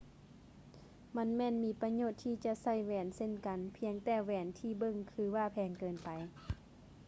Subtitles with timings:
[1.15, 6.09] ມັນແມ່ນມີປະໂຫຍດທີ່ຈະໃສ່ແຫວນເຊັ່ນກັນ ພຽງແຕ່ແຫວນທີ່ເບິ່ງຄືວ່າແພງເກີນໄປ